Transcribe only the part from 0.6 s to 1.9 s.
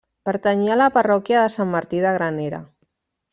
a la parròquia de Sant